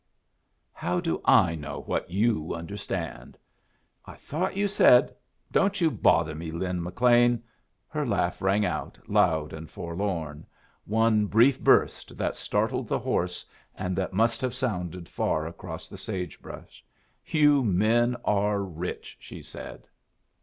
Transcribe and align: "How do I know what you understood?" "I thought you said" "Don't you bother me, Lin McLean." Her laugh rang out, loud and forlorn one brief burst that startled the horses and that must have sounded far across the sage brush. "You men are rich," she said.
"How 0.73 0.99
do 0.99 1.21
I 1.25 1.53
know 1.53 1.81
what 1.81 2.09
you 2.09 2.55
understood?" 2.55 3.37
"I 4.03 4.15
thought 4.15 4.57
you 4.57 4.67
said" 4.67 5.13
"Don't 5.51 5.79
you 5.79 5.91
bother 5.91 6.33
me, 6.33 6.49
Lin 6.51 6.81
McLean." 6.81 7.43
Her 7.87 8.03
laugh 8.03 8.41
rang 8.41 8.65
out, 8.65 8.97
loud 9.07 9.53
and 9.53 9.69
forlorn 9.69 10.47
one 10.85 11.27
brief 11.27 11.59
burst 11.59 12.17
that 12.17 12.35
startled 12.35 12.87
the 12.87 12.97
horses 12.97 13.45
and 13.75 13.95
that 13.95 14.11
must 14.11 14.41
have 14.41 14.55
sounded 14.55 15.07
far 15.07 15.45
across 15.45 15.87
the 15.87 15.99
sage 15.99 16.41
brush. 16.41 16.83
"You 17.23 17.63
men 17.63 18.15
are 18.25 18.63
rich," 18.63 19.17
she 19.19 19.43
said. 19.43 19.87